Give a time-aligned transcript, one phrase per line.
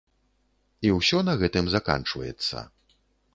[0.87, 2.65] І ўсё на гэтым заканчваецца.